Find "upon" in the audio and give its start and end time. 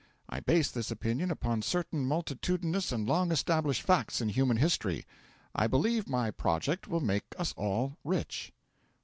1.29-1.61